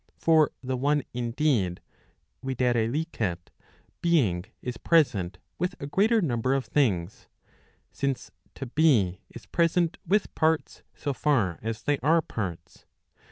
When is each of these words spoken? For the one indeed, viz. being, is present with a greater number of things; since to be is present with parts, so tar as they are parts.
For 0.17 0.49
the 0.63 0.75
one 0.75 1.03
indeed, 1.13 1.79
viz. 2.43 3.35
being, 4.01 4.45
is 4.59 4.77
present 4.77 5.37
with 5.59 5.75
a 5.79 5.85
greater 5.85 6.21
number 6.23 6.55
of 6.55 6.65
things; 6.65 7.27
since 7.91 8.31
to 8.55 8.65
be 8.65 9.19
is 9.29 9.45
present 9.45 9.99
with 10.07 10.33
parts, 10.33 10.81
so 10.95 11.13
tar 11.13 11.59
as 11.61 11.83
they 11.83 11.99
are 11.99 12.23
parts. 12.23 12.87